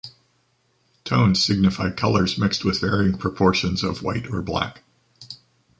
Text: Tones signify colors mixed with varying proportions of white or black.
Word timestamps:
Tones 1.03 1.45
signify 1.45 1.91
colors 1.91 2.35
mixed 2.35 2.65
with 2.65 2.81
varying 2.81 3.19
proportions 3.19 3.83
of 3.83 4.01
white 4.01 4.25
or 4.31 4.41
black. 4.41 4.81